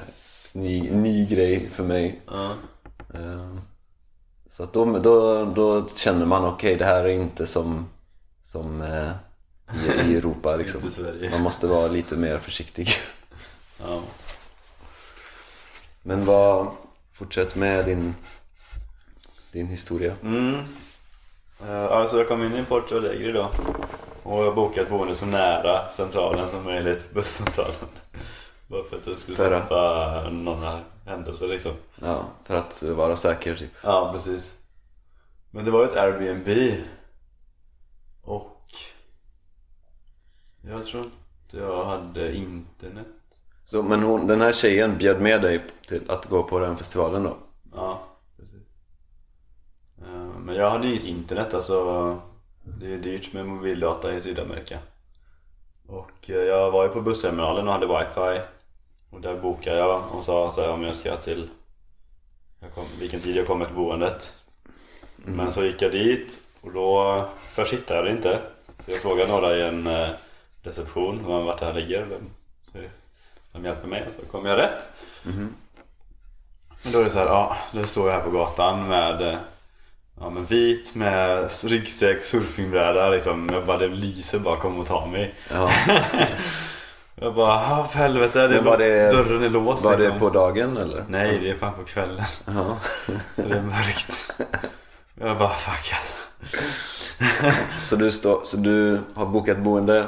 ny, 0.52 0.90
ny 0.90 1.26
grej 1.26 1.68
för 1.74 1.82
mig. 1.84 2.20
Eh, 3.14 3.56
så 4.48 4.62
att 4.62 4.72
då, 4.72 4.98
då, 4.98 5.44
då 5.44 5.88
känner 5.88 6.26
man 6.26 6.44
okej, 6.44 6.76
det 6.76 6.84
här 6.84 7.04
är 7.04 7.08
inte 7.08 7.46
som, 7.46 7.88
som 8.42 8.82
eh, 8.82 9.10
i, 9.74 10.10
i 10.12 10.16
Europa 10.16 10.56
liksom. 10.56 10.80
Man 11.30 11.42
måste 11.42 11.66
vara 11.66 11.88
lite 11.88 12.16
mer 12.16 12.38
försiktig. 12.38 12.88
Ja. 13.80 14.02
Men 16.02 16.24
vad, 16.24 16.66
fortsätt 17.12 17.54
med 17.56 17.84
din, 17.84 18.14
din 19.52 19.66
historia. 19.66 20.12
Mm. 20.22 20.54
Eh, 21.68 21.84
Alltså 21.84 22.18
jag 22.18 22.28
kom 22.28 22.42
in 22.42 22.56
i 22.56 22.64
Porto 22.64 22.96
Alegre 22.96 23.32
då. 23.32 23.50
Och 24.26 24.44
jag 24.44 24.54
bokade 24.54 24.80
ett 24.82 24.88
boende 24.88 25.14
så 25.14 25.26
nära 25.26 25.88
centralen 25.88 26.50
som 26.50 26.64
möjligt, 26.64 27.10
busscentralen. 27.14 27.74
Bara 28.68 28.84
för 28.84 28.96
att 28.96 29.06
jag 29.06 29.18
skulle 29.18 29.36
För 29.36 29.52
att- 29.52 29.66
slippa 29.68 30.30
några 30.30 30.80
händelser 31.04 31.46
liksom. 31.48 31.72
Ja, 32.02 32.24
för 32.44 32.56
att 32.56 32.82
vara 32.82 33.16
säker 33.16 33.54
typ. 33.56 33.70
Ja, 33.82 34.10
precis. 34.12 34.54
Men 35.50 35.64
det 35.64 35.70
var 35.70 35.84
ett 35.84 35.96
Airbnb. 35.96 36.74
Och 38.22 38.62
jag 40.62 40.84
tror 40.84 41.04
inte 41.04 41.56
jag 41.56 41.84
hade 41.84 42.36
internet. 42.36 43.06
Så, 43.64 43.82
men 43.82 44.02
hon, 44.02 44.26
den 44.26 44.40
här 44.40 44.52
tjejen 44.52 44.98
bjöd 44.98 45.20
med 45.20 45.42
dig 45.42 45.64
till 45.88 46.10
att 46.10 46.26
gå 46.26 46.42
på 46.42 46.58
den 46.58 46.76
festivalen 46.76 47.22
då? 47.22 47.36
Ja, 47.74 48.02
precis. 48.36 48.62
Eh, 49.98 50.38
Men 50.40 50.54
jag 50.54 50.70
hade 50.70 50.86
inget 50.86 51.04
internet 51.04 51.54
alltså. 51.54 52.20
Det 52.66 52.94
är 52.94 52.98
dyrt 52.98 53.32
med 53.32 53.46
mobildata 53.46 54.14
i 54.14 54.20
Sydamerika. 54.20 54.78
Och 55.86 56.30
eh, 56.30 56.36
jag 56.36 56.70
var 56.70 56.82
ju 56.84 56.88
på 56.88 57.00
bussterminalen 57.00 57.68
och 57.68 57.74
hade 57.74 57.86
wifi. 57.86 58.40
Och 59.10 59.20
där 59.20 59.36
bokade 59.36 59.76
jag 59.76 60.02
och 60.12 60.24
sa 60.24 60.50
så 60.50 60.62
här, 60.62 60.70
om 60.70 60.82
jag 60.82 60.94
ska 60.94 61.16
till 61.16 61.48
jag 62.60 62.74
kom, 62.74 62.84
vilken 62.98 63.20
tid 63.20 63.36
jag 63.36 63.46
kommer 63.46 63.64
till 63.64 63.74
boendet. 63.74 64.34
Men 65.16 65.52
så 65.52 65.64
gick 65.64 65.82
jag 65.82 65.92
dit 65.92 66.40
och 66.60 66.72
då 66.72 67.24
först 67.52 67.72
hittade 67.72 67.98
jag 67.98 68.06
det 68.06 68.12
inte. 68.16 68.40
Så 68.78 68.90
jag 68.90 69.00
frågade 69.00 69.32
några 69.32 69.56
i 69.56 69.62
en 69.62 69.86
eh, 69.86 70.10
reception 70.62 71.24
om 71.24 71.46
vart 71.46 71.58
det 71.58 71.66
här 71.66 71.74
ligger. 71.74 72.04
Vem, 72.04 72.30
så 72.72 72.78
de 73.52 73.64
hjälper 73.64 73.88
mig 73.88 74.06
och 74.06 74.12
så 74.12 74.26
kom 74.26 74.46
jag 74.46 74.58
rätt. 74.58 74.90
Men 76.82 76.92
då 76.92 77.00
är 77.00 77.04
det 77.04 77.10
så 77.10 77.18
här, 77.18 77.26
ja, 77.26 77.56
nu 77.72 77.84
står 77.84 78.08
jag 78.10 78.16
här 78.16 78.24
på 78.24 78.30
gatan 78.30 78.88
med 78.88 79.22
eh, 79.22 79.38
Ja 80.20 80.30
men 80.30 80.44
vit 80.44 80.94
med 80.94 81.48
ryggsäck, 81.64 82.24
surfingbräda 82.24 83.10
liksom. 83.10 83.50
Jag 83.52 83.66
bara, 83.66 83.76
det 83.78 83.88
lyser 83.88 84.38
bara, 84.38 84.56
kom 84.56 84.80
och 84.80 84.86
ta 84.86 85.06
mig. 85.06 85.34
Ja. 85.50 85.70
Jag 87.20 87.34
bara, 87.34 87.62
ja 87.62 87.84
för 87.92 87.98
helvete, 87.98 88.48
det 88.48 88.60
var 88.60 88.78
det- 88.78 89.10
dörren 89.10 89.42
är 89.42 89.48
låst 89.48 89.84
Var 89.84 89.92
liksom. 89.96 90.12
det 90.14 90.18
på 90.20 90.30
dagen 90.30 90.76
eller? 90.76 91.04
Nej, 91.08 91.38
det 91.42 91.50
är 91.50 91.54
fan 91.54 91.72
på 91.74 91.84
kvällen. 91.84 92.24
Ja. 92.46 92.76
Så 93.36 93.42
det 93.42 93.56
är 93.56 93.62
mörkt. 93.62 94.30
Jag 95.20 95.38
bara, 95.38 95.54
fuck 95.54 95.92
alltså. 95.94 96.16
Så 97.82 97.96
du, 97.96 98.10
stå, 98.10 98.40
så 98.44 98.56
du 98.56 98.98
har 99.14 99.26
bokat 99.26 99.58
boende, 99.58 100.04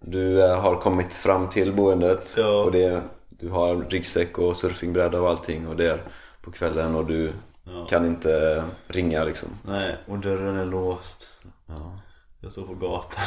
du 0.00 0.42
eh, 0.44 0.60
har 0.60 0.76
kommit 0.76 1.14
fram 1.14 1.48
till 1.48 1.72
boendet 1.72 2.34
Ja. 2.38 2.46
och 2.62 2.72
det, 2.72 3.02
du 3.28 3.48
har 3.48 3.76
ryggsäck 3.90 4.38
och 4.38 4.56
surfingbräda 4.56 5.20
och 5.20 5.28
allting 5.30 5.68
och 5.68 5.76
det 5.76 5.86
är 5.90 5.98
på 6.42 6.50
kvällen 6.50 6.94
och 6.94 7.04
du 7.06 7.32
Ja. 7.64 7.86
kan 7.86 8.06
inte 8.06 8.64
ringa 8.86 9.24
liksom. 9.24 9.48
Nej, 9.64 9.96
och 10.06 10.18
dörren 10.18 10.56
är 10.56 10.66
låst. 10.66 11.30
Ja. 11.66 11.98
Jag 12.40 12.52
står 12.52 12.66
på 12.66 12.74
gatan. 12.74 13.24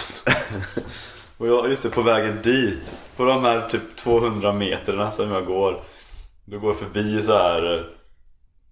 och 1.38 1.48
jag, 1.48 1.70
just 1.70 1.84
det, 1.84 1.90
på 1.90 2.02
vägen 2.02 2.40
dit. 2.44 2.96
På 3.16 3.26
de 3.26 3.44
här 3.44 3.62
typ 3.70 3.96
200 3.96 4.54
meterna 4.54 5.12
som 5.12 5.32
jag 5.32 5.46
går. 5.46 5.82
Då 6.46 6.60
går 6.60 6.70
jag 6.70 6.80
förbi 6.80 7.22
så 7.22 7.34
här. 7.34 7.90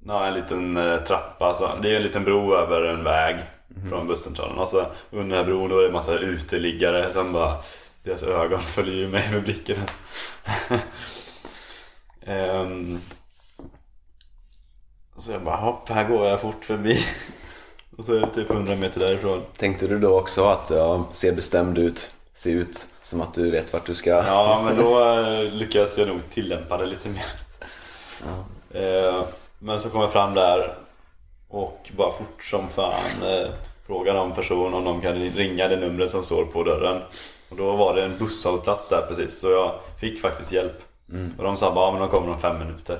Ja, 0.06 0.26
en 0.26 0.34
liten 0.34 0.78
eh, 0.78 0.98
trappa. 0.98 1.54
Så, 1.54 1.70
det 1.82 1.92
är 1.92 1.96
en 1.96 2.02
liten 2.02 2.24
bro 2.24 2.56
över 2.56 2.82
en 2.82 3.04
väg 3.04 3.40
från 3.90 4.08
busscentralen. 4.08 4.58
Och 4.58 4.70
så 4.70 4.86
under 5.12 5.38
den 5.38 5.38
här 5.38 5.46
bron 5.46 5.70
då 5.70 5.78
är 5.78 5.82
det 5.82 5.88
en 5.88 5.94
massa 5.94 6.20
uteliggare 6.20 7.14
som 7.14 7.34
bara... 7.34 7.58
Deras 8.04 8.24
ögon 8.24 8.62
följer 8.62 8.96
ju 8.96 9.08
mig 9.08 9.32
med 9.32 9.44
blicken. 9.44 9.78
Ehm, 12.26 13.00
så 15.16 15.32
jag 15.32 15.42
bara, 15.42 15.56
hopp, 15.56 15.90
här 15.90 16.04
går 16.10 16.28
jag 16.28 16.42
fort 16.42 16.66
förbi. 16.66 16.98
Och 17.98 18.06
så 18.06 18.14
är 18.16 18.20
det 18.20 18.30
typ 18.30 18.50
100 18.50 18.76
meter 18.76 19.00
därifrån. 19.00 19.42
Tänkte 19.58 19.88
du 19.88 20.00
då 20.00 20.20
också 20.20 20.46
att 20.46 20.70
ja, 20.70 21.06
se 21.14 21.32
bestämd 21.32 21.78
ut, 21.78 22.10
se 22.34 22.52
ut 22.52 22.88
som 23.02 23.22
att 23.22 23.34
du 23.34 23.52
vet 23.52 23.74
vart 23.74 23.86
du 23.86 23.96
ska? 23.96 24.10
Ja, 24.10 24.62
men 24.66 24.78
då 24.78 25.14
eh, 25.20 25.44
lyckas 25.54 25.98
jag 25.98 26.08
nog 26.08 26.20
tillämpa 26.30 26.78
det 26.78 26.86
lite 26.86 27.10
mer. 27.10 27.26
Eh, 28.72 29.24
Men 29.60 29.80
så 29.80 29.90
kom 29.90 30.02
jag 30.02 30.12
fram 30.12 30.34
där 30.34 30.76
och 31.50 31.90
bara 31.98 32.10
fort 32.12 32.44
som 32.44 32.68
fan 32.70 33.24
eh, 33.24 33.52
frågade 33.88 34.20
någon 34.20 34.32
person 34.36 34.74
om 34.74 34.84
de 34.84 35.02
kan 35.02 35.14
ringa 35.14 35.68
det 35.68 35.76
numret 35.76 36.10
som 36.10 36.24
står 36.24 36.46
på 36.46 36.64
dörren. 36.64 37.02
Och 37.50 37.56
då 37.58 37.76
var 37.76 37.96
det 37.96 38.04
en 38.04 38.18
busshållplats 38.18 38.90
där 38.90 39.02
precis, 39.08 39.40
så 39.40 39.50
jag 39.52 39.80
fick 40.00 40.22
faktiskt 40.22 40.52
hjälp. 40.52 40.82
Och 41.38 41.44
de 41.44 41.58
sa 41.58 41.74
bara, 41.74 41.86
ja, 41.88 41.92
men 41.92 42.02
de 42.02 42.10
kommer 42.10 42.30
om 42.34 42.40
fem 42.40 42.60
minuter. 42.60 43.00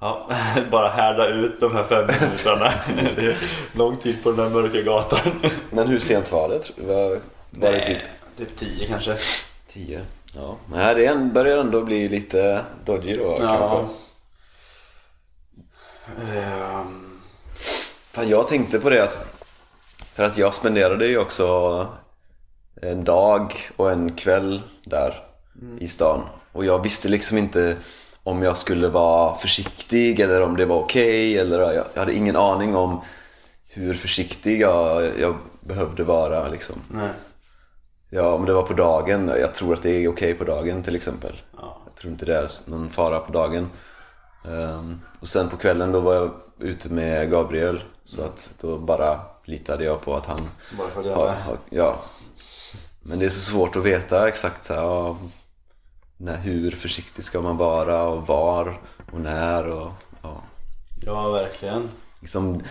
Ja, 0.00 0.30
bara 0.70 0.88
härda 0.88 1.28
ut 1.28 1.60
de 1.60 1.74
här 1.74 1.84
fem 1.84 2.06
minuterna. 2.06 2.72
det 3.16 3.26
är 3.26 3.36
lång 3.72 3.96
tid 3.96 4.22
på 4.22 4.30
den 4.32 4.38
där 4.38 4.62
mörka 4.62 4.82
gatan. 4.82 5.40
Men 5.70 5.88
hur 5.88 5.98
sent 5.98 6.32
var 6.32 6.48
det? 6.48 6.86
Var, 6.86 7.20
var 7.50 7.72
det 7.72 7.84
typ 7.84 7.98
typ 8.36 8.56
tio 8.56 8.86
kanske. 8.86 9.18
10? 9.66 10.00
Ja, 10.34 10.56
nej 10.72 10.94
det 10.94 11.16
börjar 11.34 11.58
ändå 11.58 11.82
bli 11.82 12.08
lite 12.08 12.64
dodgy 12.84 13.16
då 13.16 13.36
kanske. 13.36 13.94
Ehm, 16.22 17.20
Fan, 18.12 18.28
jag 18.28 18.48
tänkte 18.48 18.80
på 18.80 18.90
det 18.90 19.04
att 19.04 19.26
För 20.14 20.24
att 20.24 20.38
jag 20.38 20.54
spenderade 20.54 21.06
ju 21.06 21.18
också 21.18 21.88
en 22.82 23.04
dag 23.04 23.54
och 23.76 23.92
en 23.92 24.12
kväll 24.12 24.62
där 24.84 25.24
i 25.80 25.88
stan 25.88 26.20
och 26.52 26.64
jag 26.64 26.82
visste 26.82 27.08
liksom 27.08 27.38
inte 27.38 27.76
om 28.24 28.42
jag 28.42 28.56
skulle 28.56 28.88
vara 28.88 29.36
försiktig 29.36 30.20
eller 30.20 30.42
om 30.42 30.56
det 30.56 30.66
var 30.66 30.76
okej 30.76 31.38
eller 31.38 31.58
jag, 31.58 31.84
jag 31.94 32.00
hade 32.00 32.14
ingen 32.14 32.36
aning 32.36 32.76
om 32.76 33.00
hur 33.68 33.94
försiktig 33.94 34.60
jag, 34.60 35.10
jag 35.18 35.36
behövde 35.60 36.04
vara 36.04 36.48
liksom. 36.48 36.76
nej. 36.88 37.08
Ja, 38.10 38.32
om 38.32 38.46
det 38.46 38.52
var 38.52 38.62
på 38.62 38.72
dagen, 38.72 39.28
jag 39.28 39.54
tror 39.54 39.74
att 39.74 39.82
det 39.82 39.90
är 39.90 40.08
okej 40.08 40.34
på 40.34 40.44
dagen 40.44 40.82
till 40.82 40.96
exempel. 40.96 41.32
Ja. 41.56 41.82
Jag 41.84 41.94
tror 41.94 42.12
inte 42.12 42.26
det 42.26 42.38
är 42.38 42.70
någon 42.70 42.90
fara 42.90 43.18
på 43.18 43.32
dagen. 43.32 43.70
Ehm, 44.44 45.00
och 45.20 45.28
sen 45.28 45.48
på 45.48 45.56
kvällen 45.56 45.92
då 45.92 46.00
var 46.00 46.14
jag 46.14 46.30
ute 46.58 46.88
med 46.88 47.30
Gabriel 47.30 47.82
så 48.04 48.24
att 48.24 48.54
då 48.60 48.78
bara 48.78 49.20
litade 49.44 49.84
jag 49.84 50.00
på 50.00 50.16
att 50.16 50.26
han 50.26 50.48
Bara 50.78 50.88
för 50.88 51.14
har, 51.14 51.26
är 51.26 51.40
har, 51.40 51.56
ja. 51.70 51.96
Men 53.02 53.18
det 53.18 53.24
är 53.24 53.30
så 53.30 53.40
svårt 53.40 53.76
att 53.76 53.84
veta 53.84 54.28
exakt 54.28 54.64
så 54.64 54.74
här, 54.74 54.82
ja, 54.82 55.16
när, 56.16 56.36
hur 56.36 56.70
försiktig 56.70 57.24
ska 57.24 57.40
man 57.40 57.56
vara 57.56 58.02
och 58.02 58.26
var 58.26 58.78
och 59.12 59.20
när 59.20 59.66
och 59.68 59.90
ja. 60.22 60.42
Ja, 61.06 61.30
verkligen. 61.30 61.88
Liksom, 62.20 62.62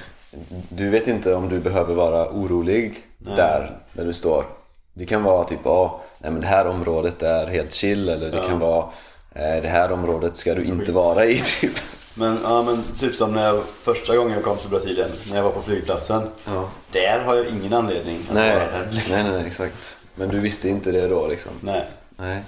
du 0.70 0.90
vet 0.90 1.08
inte 1.08 1.34
om 1.36 1.50
du 1.50 1.60
behöver 1.60 1.94
vara 1.94 2.30
orolig 2.30 3.04
Nej. 3.18 3.36
där, 3.36 3.78
där 3.94 4.06
du 4.06 4.14
står. 4.14 4.46
Det 4.94 5.06
kan 5.06 5.24
vara 5.24 5.44
typ, 5.44 5.60
nej 5.66 6.32
men 6.32 6.42
det 6.42 6.48
här 6.48 6.68
området 6.68 7.24
är 7.24 7.48
helt 7.48 7.74
chill 7.74 8.10
eller 8.10 8.32
det 8.32 8.38
Ja. 8.38 8.48
kan 8.48 8.60
vara 8.60 8.86
eh, 9.34 9.62
det 9.62 9.68
här 9.70 9.92
området 9.92 10.38
ska 10.38 10.56
du 10.56 10.64
inte 10.64 10.92
vara 10.92 11.26
i 11.26 11.40
typ. 11.62 11.80
Men, 12.16 12.40
ja, 12.44 12.62
men 12.64 12.84
typ 13.00 13.16
som 13.16 13.32
när 13.34 13.46
jag, 13.46 13.64
första 13.66 14.18
gången 14.18 14.34
jag 14.34 14.44
kom 14.44 14.58
till 14.58 14.70
Brasilien, 14.70 15.10
när 15.30 15.36
jag 15.38 15.44
var 15.44 15.52
på 15.52 15.62
flygplatsen. 15.62 16.24
Ja. 16.46 16.70
Där 16.92 17.20
har 17.20 17.36
jag 17.36 17.46
ingen 17.48 17.74
anledning 17.74 18.20
att 18.30 18.34
Nej, 18.36 18.56
vara 18.56 18.72
där. 18.72 18.88
liksom. 18.92 19.14
nej, 19.14 19.24
nej, 19.24 19.32
nej, 19.34 19.48
exakt. 19.48 19.98
Men 20.16 20.30
du 20.30 20.40
visste 20.40 20.70
inte 20.70 20.92
det 20.92 21.08
då 21.08 21.28
liksom? 21.28 21.52
nej. 21.62 21.86
Nej. 22.18 22.44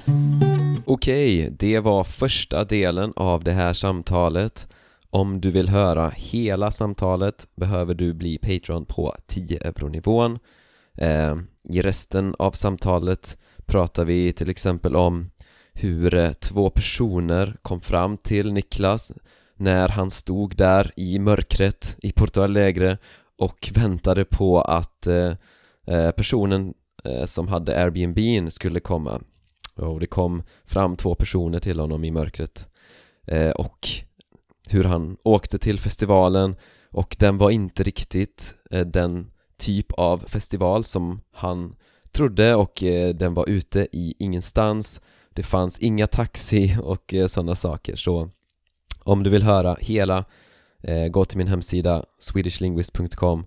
Okej, 0.88 1.50
det 1.60 1.80
var 1.80 2.04
första 2.04 2.64
delen 2.64 3.14
av 3.16 3.44
det 3.44 3.52
här 3.52 3.74
samtalet. 3.74 4.68
Om 5.10 5.42
du 5.42 5.52
vill 5.52 5.70
höra 5.70 6.10
hela 6.16 6.72
samtalet 6.72 7.48
behöver 7.56 7.94
du 7.94 8.14
bli 8.14 8.38
Patreon 8.38 8.86
på 8.86 9.16
10 9.28 9.58
euro-nivån. 9.58 10.40
Eh, 10.98 11.36
I 11.64 11.82
resten 11.82 12.36
av 12.40 12.52
samtalet 12.52 13.38
pratar 13.66 14.06
vi 14.06 14.34
till 14.34 14.50
exempel 14.50 14.96
om 14.96 15.32
hur 15.74 16.14
eh, 16.16 16.32
två 16.32 16.70
personer 16.70 17.58
kom 17.62 17.82
fram 17.82 18.18
till 18.18 18.54
Niklas 18.54 19.12
när 19.56 19.90
han 19.90 20.12
stod 20.12 20.56
där 20.56 20.92
i 20.96 21.20
mörkret 21.20 21.96
i 22.02 22.12
Porto 22.12 22.42
Alegre 22.42 22.98
och 23.38 23.72
väntade 23.76 24.26
på 24.26 24.62
att 24.62 25.08
eh, 25.08 25.34
eh, 25.88 26.12
personen 26.12 26.74
eh, 27.04 27.26
som 27.26 27.48
hade 27.48 27.84
Airbnb 27.84 28.52
skulle 28.52 28.80
komma. 28.80 29.22
Och 29.76 30.00
det 30.00 30.06
kom 30.06 30.44
fram 30.66 30.96
två 30.96 31.16
personer 31.16 31.60
till 31.60 31.80
honom 31.80 32.04
i 32.04 32.12
mörkret 32.12 32.70
eh, 33.28 33.50
och 33.50 33.88
hur 34.70 34.84
han 34.84 35.18
åkte 35.24 35.58
till 35.58 35.80
festivalen 35.80 36.56
och 36.90 37.16
den 37.20 37.38
var 37.38 37.52
inte 37.52 37.84
riktigt 37.84 38.56
eh, 38.72 38.86
den 38.86 39.32
typ 39.58 39.92
av 39.92 40.18
festival 40.18 40.84
som 40.84 41.22
han 41.32 41.76
trodde 42.12 42.56
och 42.56 42.84
eh, 42.84 43.16
den 43.16 43.34
var 43.34 43.50
ute 43.50 43.88
i 43.92 44.14
ingenstans. 44.20 45.02
Det 45.30 45.44
fanns 45.44 45.80
inga 45.80 46.08
taxi 46.08 46.78
och 46.82 47.14
eh, 47.14 47.28
sådana 47.28 47.56
saker. 47.56 47.96
Så 47.96 48.30
om 49.04 49.24
du 49.24 49.30
vill 49.30 49.44
höra 49.44 49.78
hela 49.80 50.26
eh, 50.84 51.08
gå 51.08 51.26
till 51.26 51.38
min 51.38 51.48
hemsida 51.48 52.06
swedishlinguist.com 52.20 53.46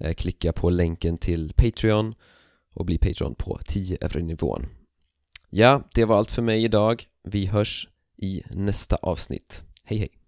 eh, 0.00 0.14
klicka 0.14 0.52
på 0.52 0.70
länken 0.70 1.16
till 1.16 1.52
Patreon 1.56 2.14
och 2.74 2.84
bli 2.84 2.98
Patreon 2.98 3.34
på 3.34 3.58
10 3.66 3.98
euro 4.00 4.20
nivån. 4.20 4.66
Ja, 5.58 5.82
det 5.94 6.04
var 6.04 6.16
allt 6.16 6.32
för 6.32 6.42
mig 6.42 6.64
idag. 6.64 7.04
Vi 7.24 7.46
hörs 7.46 7.88
i 8.16 8.42
nästa 8.50 8.96
avsnitt. 8.96 9.64
Hej 9.84 9.98
hej! 9.98 10.25